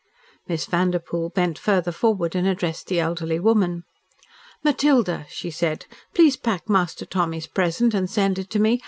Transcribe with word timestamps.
Miss 0.47 0.65
Vanderpoel 0.65 1.29
bent 1.29 1.59
further 1.59 1.91
forward 1.91 2.33
and 2.33 2.47
addressed 2.47 2.87
the 2.87 2.99
elderly 2.99 3.39
woman. 3.39 3.83
"Matilda," 4.63 5.27
she 5.29 5.51
said, 5.51 5.85
"please 6.15 6.35
pack 6.35 6.67
Master 6.67 7.05
Tommy's 7.05 7.45
present 7.45 7.93
and 7.93 8.09
send 8.09 8.39
it 8.39 8.49
to 8.49 8.57
me! 8.59 8.79